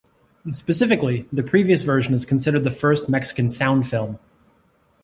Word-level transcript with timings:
Specifically, 0.51 1.29
the 1.31 1.43
previous 1.43 1.83
version 1.83 2.15
is 2.15 2.25
considered 2.25 2.63
the 2.63 2.71
first 2.71 3.07
Mexican 3.07 3.51
sound 3.51 3.87
film. 3.87 4.17